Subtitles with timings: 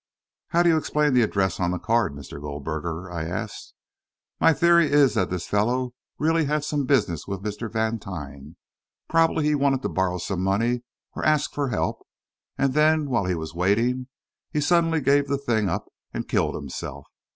[0.47, 2.41] "How do you explain the address on the card, Mr.
[2.41, 3.75] Goldberger?" I asked.
[4.39, 7.71] "My theory is that this fellow really had some business with Mr.
[7.71, 8.55] Vantine;
[9.07, 10.81] probably he wanted to borrow some money,
[11.13, 12.03] or ask for help;
[12.57, 14.07] and then, while he was waiting,
[14.49, 17.05] he suddenly gave the thing up and killed himself.